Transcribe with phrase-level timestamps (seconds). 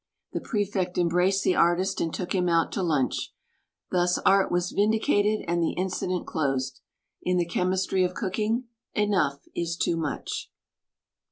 [0.33, 3.33] The Prefect embraced the artist and took him out to lunch.
[3.91, 6.81] Thus art was vindicated and the incident closed.
[7.21, 8.63] In the chemistry of cooking,
[8.95, 10.49] "enough is too much."